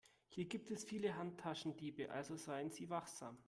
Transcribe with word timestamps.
Hier 0.29 0.45
gibt 0.45 0.71
es 0.71 0.83
viele 0.83 1.15
Handtaschendiebe, 1.15 2.09
also 2.09 2.35
seien 2.35 2.71
Sie 2.71 2.89
wachsam. 2.89 3.37